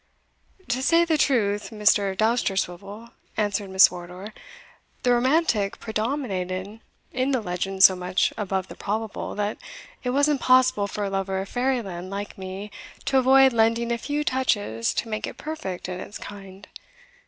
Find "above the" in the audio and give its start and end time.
8.35-8.73